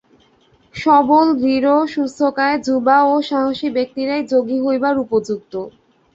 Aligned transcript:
সবল, 0.75 1.25
দৃঢ়, 1.35 1.75
সুস্থকায়, 1.87 2.57
যুবা 2.59 2.97
ও 3.03 3.15
সাহসী 3.21 3.67
ব্যক্তিরাই 3.69 4.21
যোগী 4.31 4.57
হইবার 4.65 4.95
উপযুক্ত। 4.97 5.53